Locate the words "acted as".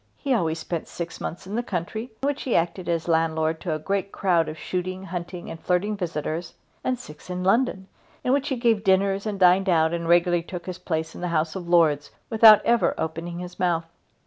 2.55-3.07